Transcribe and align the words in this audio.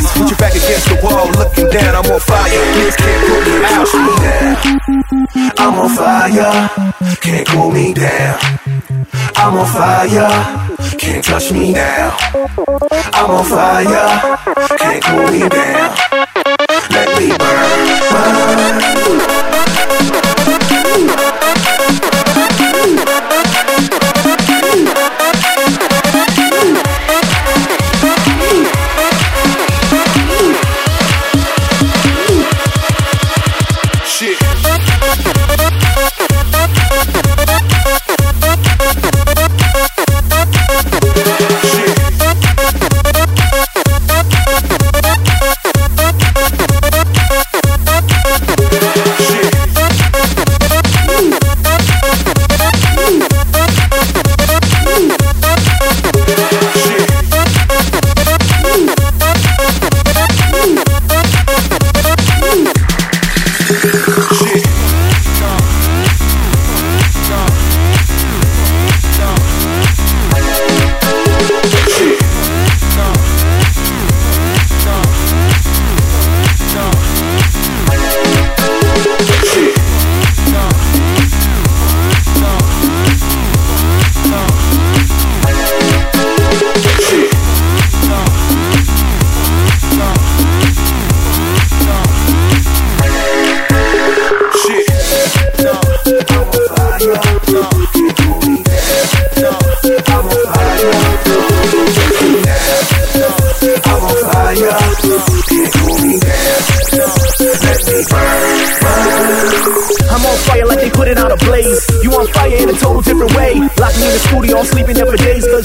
Put 0.00 0.28
your 0.30 0.38
back 0.38 0.52
against 0.52 0.88
the 0.88 0.98
wall, 1.02 1.28
looking 1.32 1.68
down. 1.70 1.94
I'm 1.94 2.10
on 2.10 2.20
fire. 2.20 2.62
Niggas 2.76 2.96
can't. 2.96 3.20
Push 3.80 3.94
me 3.94 4.14
down. 4.24 5.52
I'm 5.58 5.78
on 5.78 5.90
fire. 5.90 6.70
Can't 7.20 7.46
cool 7.48 7.70
me 7.70 7.92
down. 7.94 8.38
I'm 9.36 9.56
on 9.56 9.66
fire. 9.66 10.70
Can't 10.98 11.24
touch 11.24 11.52
me 11.52 11.72
now. 11.72 12.16
I'm 13.12 13.30
on 13.30 13.44
fire. 13.44 14.38
Can't 14.78 15.04
cool 15.04 15.30
me 15.30 15.48
down. 15.48 16.19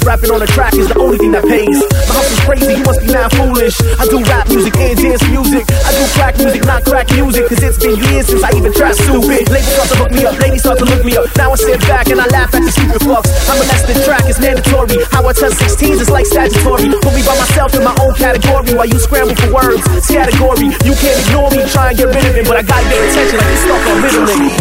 Rapping 0.03 0.31
on 0.33 0.41
the 0.41 0.49
track 0.49 0.73
is 0.75 0.89
the 0.89 0.97
only 0.99 1.17
thing 1.21 1.31
that 1.31 1.45
pays. 1.45 1.79
My 2.09 2.19
house 2.19 2.31
is 2.33 2.41
crazy, 2.43 2.73
you 2.75 2.83
must 2.83 2.99
be 2.99 3.09
mad 3.13 3.31
foolish. 3.31 3.77
I 3.95 4.03
do 4.09 4.19
rap 4.27 4.49
music 4.49 4.75
and 4.75 4.97
dance 4.97 5.23
music. 5.29 5.63
I 5.69 5.89
do 5.95 6.03
crack 6.17 6.35
music, 6.41 6.65
not 6.65 6.81
crack 6.83 7.07
music, 7.13 7.47
cause 7.47 7.61
it's 7.61 7.79
been 7.79 7.95
years 8.09 8.27
since 8.27 8.43
I 8.43 8.51
even 8.57 8.73
tried 8.73 8.97
stupid. 8.97 9.47
Ladies 9.47 9.71
start 9.71 9.87
to 9.93 9.95
hook 10.01 10.11
me 10.11 10.25
up, 10.25 10.35
ladies 10.41 10.61
start 10.65 10.77
to 10.81 10.85
look 10.89 11.03
me 11.05 11.13
up. 11.15 11.29
Now 11.37 11.53
I 11.53 11.57
sit 11.61 11.79
back 11.87 12.09
and 12.09 12.19
I 12.19 12.27
laugh 12.33 12.51
at 12.51 12.61
the 12.65 12.71
stupid 12.73 13.01
fucks. 13.05 13.29
I'm 13.47 13.55
a 13.55 13.63
molested 13.63 13.97
track, 14.03 14.25
it's 14.25 14.39
mandatory. 14.41 14.97
How 15.13 15.23
I 15.23 15.31
touch 15.31 15.55
16s 15.61 16.01
is 16.01 16.09
like 16.09 16.25
statutory. 16.25 16.89
Put 16.89 17.13
me 17.13 17.23
by 17.23 17.37
myself 17.39 17.71
in 17.77 17.83
my 17.85 17.95
own 18.01 18.13
category 18.19 18.73
while 18.75 18.89
you 18.89 18.99
scramble 18.99 19.37
for 19.37 19.53
words. 19.53 19.85
It's 19.95 20.11
category, 20.11 20.73
you 20.83 20.93
can't 20.97 21.17
ignore 21.23 21.53
me, 21.53 21.61
try 21.69 21.93
and 21.93 21.97
get 21.97 22.09
rid 22.09 22.25
of 22.25 22.35
it, 22.35 22.45
but 22.49 22.57
I 22.57 22.63
got 22.65 22.81
your 22.89 22.99
attention 23.05 23.37
like 23.37 23.53
you 23.53 23.61
stuck 23.63 23.83
on 23.85 23.97
riddling. 24.01 24.55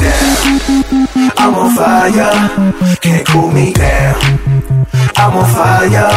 I'm 1.38 1.54
on 1.54 1.70
fire, 1.74 2.94
can't 3.00 3.26
cool 3.26 3.50
me 3.50 3.72
down. 3.72 4.53
I'm 5.16 5.36
on 5.36 5.44
fire, 5.54 6.10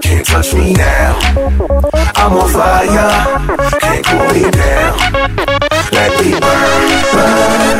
can't 0.00 0.26
touch 0.26 0.54
me 0.54 0.72
now. 0.74 1.18
I'm 2.16 2.32
on 2.32 2.48
fire, 2.50 3.10
can't 3.80 4.04
cool 4.06 4.28
me 4.34 4.50
down. 4.50 4.96
Let 5.92 6.10
me 6.22 6.30
burn, 6.38 6.86
burn. 7.12 7.78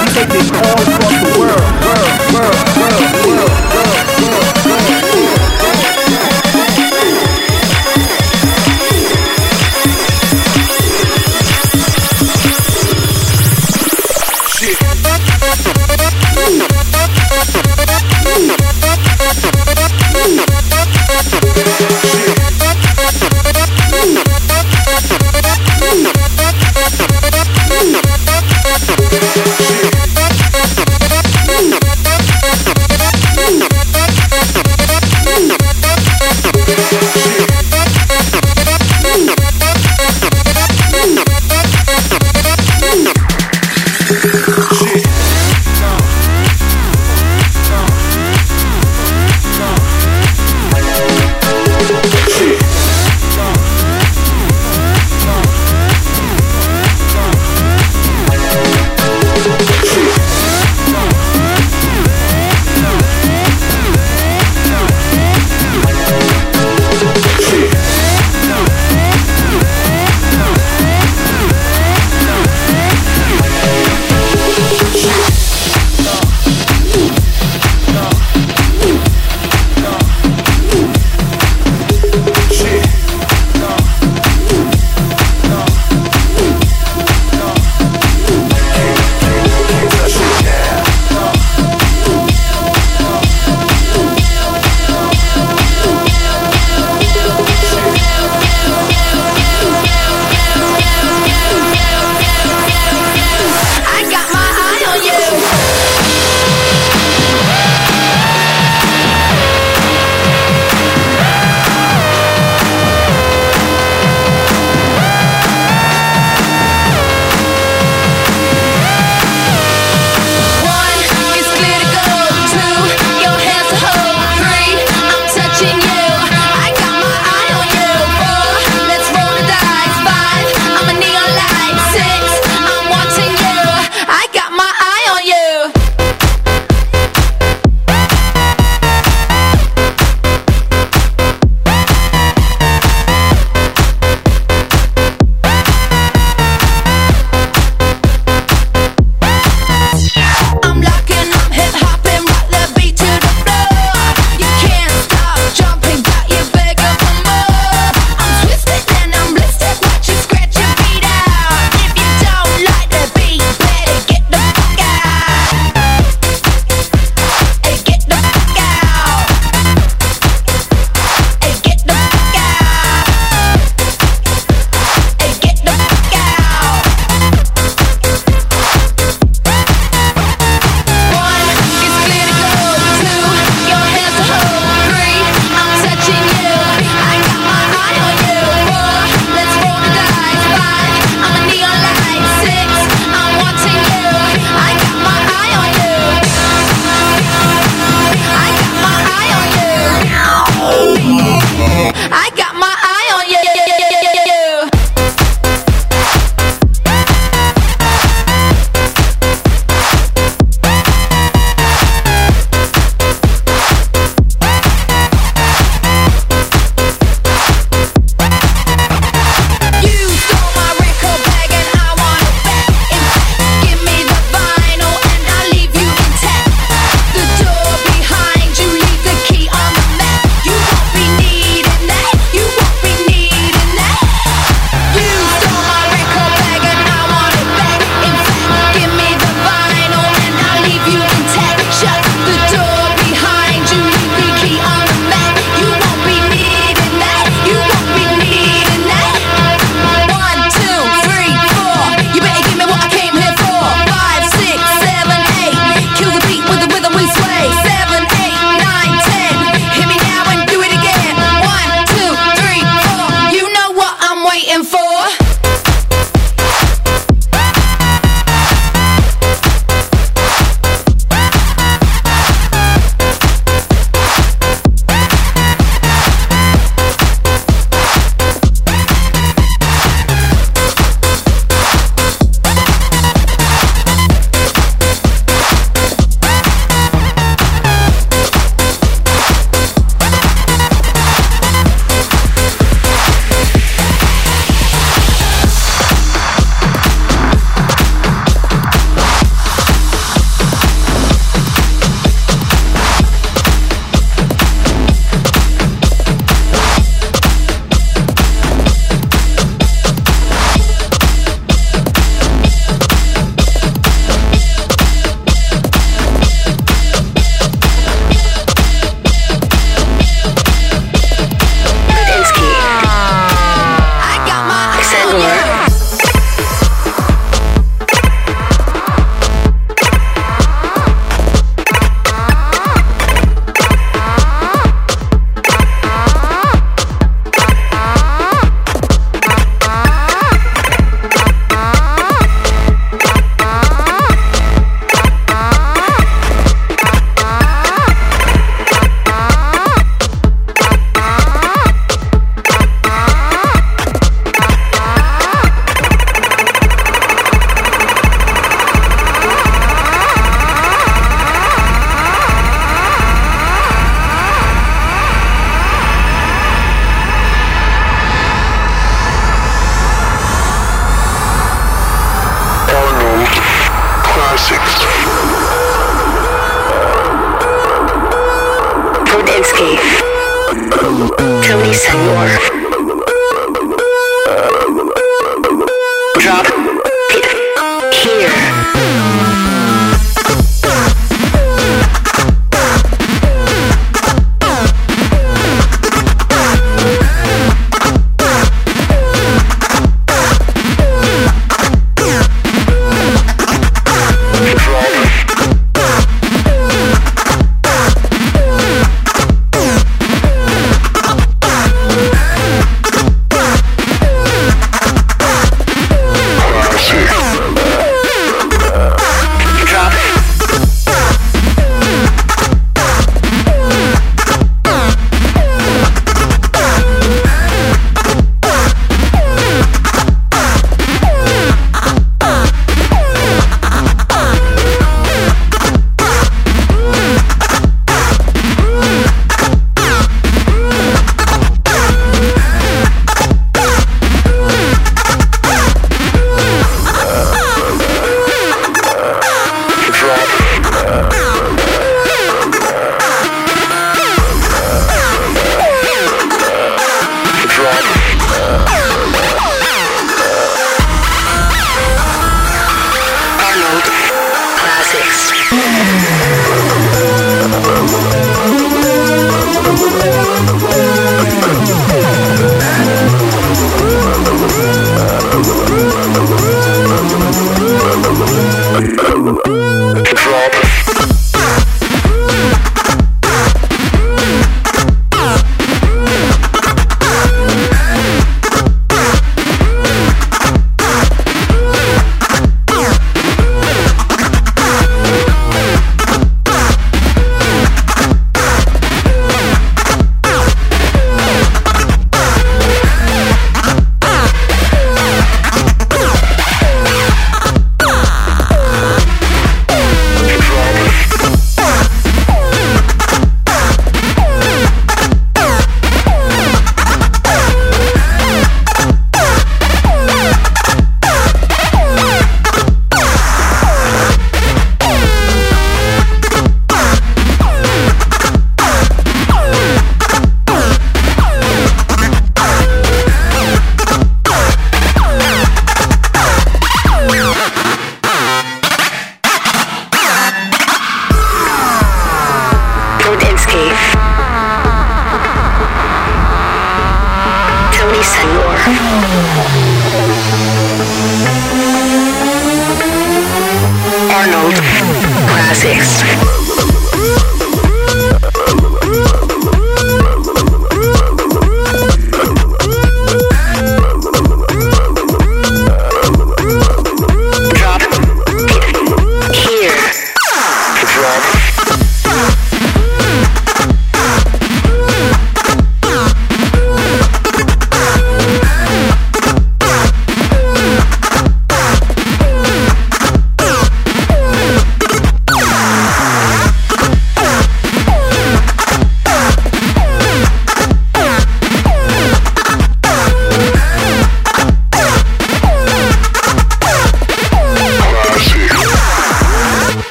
We 0.00 0.06
take 0.14 0.28
this 0.28 0.50
all 0.50 0.80
across 0.80 1.12
the 1.22 1.38
world, 1.38 1.62
world, 1.84 2.34
world, 2.34 2.73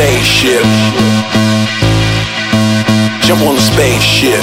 spaceship. 0.00 0.64
Jump 3.20 3.42
on 3.42 3.54
the 3.54 3.60
spaceship. 3.60 4.40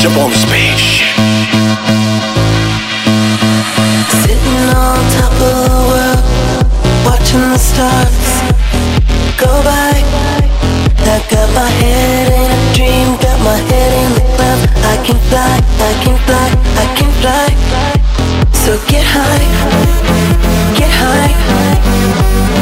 Jump 0.00 0.16
on 0.18 0.30
the 0.30 0.36
spaceship. 0.36 1.14
Sitting 4.26 4.64
on 4.74 4.98
top 5.14 5.30
of 5.30 5.54
the 5.70 5.78
world, 5.90 6.22
watching 7.06 7.46
the 7.54 7.58
stars 7.70 8.26
go 9.38 9.46
by. 9.62 9.94
I 11.06 11.22
got 11.30 11.48
my 11.54 11.70
head 11.80 12.32
in 12.34 12.50
a 12.50 12.60
dream, 12.74 13.14
got 13.22 13.38
my 13.46 13.58
head 13.70 13.92
in 14.02 14.10
the 14.18 14.24
clouds. 14.34 14.64
I 14.82 14.96
can 15.06 15.18
fly, 15.30 15.54
I 15.86 15.92
can 16.02 16.16
fly, 16.26 16.48
I 16.82 16.86
can 16.98 17.10
fly. 17.22 17.48
So 18.52 18.76
get 18.90 19.04
high, 19.06 19.46
get 20.76 20.90
high, 20.90 21.27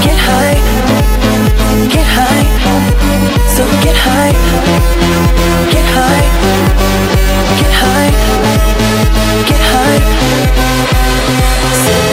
get 0.07 0.19
high, 0.29 0.59
get 1.95 2.07
high. 2.17 2.47
So 3.55 3.63
get 3.85 3.97
high, 4.07 4.35
get 5.75 5.87
high, 5.97 6.25
get 7.61 7.73
high, 7.83 8.13
get 9.49 9.63
high. 9.71 10.03
Sitting 11.83 12.06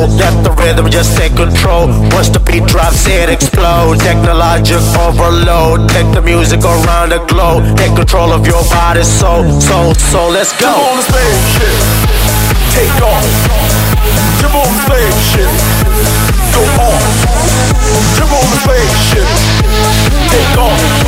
soul. 0.00 0.16
Let 0.16 0.44
the 0.44 0.50
rhythm 0.52 0.90
just 0.90 1.16
take 1.16 1.34
control. 1.36 1.88
Once 2.12 2.28
the 2.28 2.40
beat 2.40 2.64
drops, 2.66 3.06
it 3.06 3.28
explodes. 3.28 4.02
Technologic 4.02 4.80
overload. 4.98 5.88
Take 5.90 6.12
the 6.14 6.22
music 6.22 6.60
around 6.60 7.10
the 7.10 7.20
globe. 7.26 7.76
Take 7.76 7.94
control 7.94 8.32
of 8.32 8.46
your 8.46 8.62
body, 8.70 9.02
soul, 9.02 9.44
soul, 9.60 9.94
soul. 9.94 10.30
Let's 10.30 10.52
go. 10.52 10.70
Jump 10.70 10.88
on 10.88 10.96
the 10.96 11.04
spaceship. 11.10 11.76
Take 12.72 12.96
off. 13.02 13.26
Jump 14.40 14.54
on 14.54 14.68
the 14.68 14.82
spaceship. 14.86 15.50
Go 16.54 16.62
on. 16.80 17.00
Jump 18.16 18.32
on 18.32 18.46
the 18.52 18.58
spaceship. 18.64 19.26
Take 20.30 20.58
off. 20.58 20.99